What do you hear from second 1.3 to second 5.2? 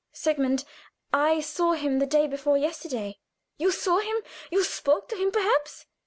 saw him the day before yesterday." "You saw him you spoke to